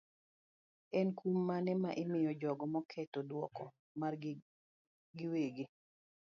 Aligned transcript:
En 0.99 1.07
kum 1.17 1.35
mane 1.47 1.73
ma 1.83 1.91
imiyo 2.03 2.31
jogo 2.41 2.63
maketo 2.73 3.19
duoko 3.29 3.63
margi 3.99 4.31
giwegi. 5.17 5.65